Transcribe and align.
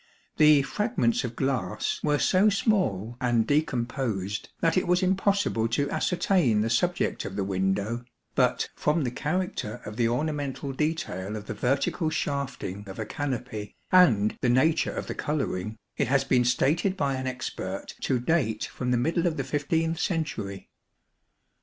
The 0.37 0.63
fragments 0.63 1.23
of 1.23 1.35
glass 1.35 1.99
were 2.01 2.17
so 2.17 2.49
small 2.49 3.17
and 3.21 3.45
decomposed 3.45 4.49
that 4.59 4.75
it 4.75 4.87
was 4.87 5.03
impossible 5.03 5.67
to 5.67 5.91
ascertain 5.91 6.61
the 6.61 6.71
subject 6.71 7.23
of 7.23 7.35
the 7.35 7.43
window, 7.43 8.03
but 8.33 8.69
from 8.75 9.03
the 9.03 9.11
character 9.11 9.79
of 9.85 9.97
the 9.97 10.07
ornamental 10.09 10.73
detail 10.73 11.35
of 11.35 11.45
the 11.45 11.53
vertical 11.53 12.09
shafting 12.09 12.83
of 12.89 12.97
a 12.97 13.05
canopy 13.05 13.75
and 13.91 14.39
the 14.41 14.49
nature 14.49 14.89
of 14.91 15.05
the 15.05 15.13
colouring, 15.13 15.77
it 15.97 16.07
has 16.07 16.23
been 16.23 16.45
stated 16.45 16.97
by 16.97 17.13
an 17.13 17.27
expert 17.27 17.93
to 18.01 18.17
date 18.19 18.65
from 18.65 18.89
the 18.89 18.97
middle 18.97 19.27
of 19.27 19.37
the 19.37 19.43
loth 19.43 19.99
century. 19.99 20.67